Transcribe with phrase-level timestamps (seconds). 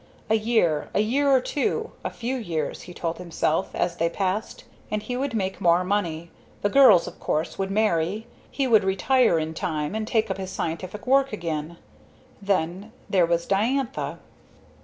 [0.31, 4.63] A year, a year or two, a few years, he told himself, as they passed,
[4.89, 6.31] and he would make more money;
[6.63, 10.49] the girls, of course, would marry; he could "retire" in time and take up his
[10.49, 11.77] scientific work again.
[12.41, 14.17] Then there was Diantha.